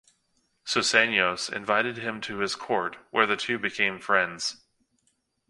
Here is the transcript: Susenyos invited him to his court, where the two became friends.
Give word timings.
Susenyos 0.65 1.47
invited 1.53 1.97
him 1.97 2.21
to 2.21 2.39
his 2.39 2.55
court, 2.55 2.97
where 3.11 3.27
the 3.27 3.37
two 3.37 3.59
became 3.59 3.99
friends. 3.99 4.57